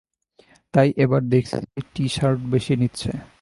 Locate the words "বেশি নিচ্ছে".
2.53-3.11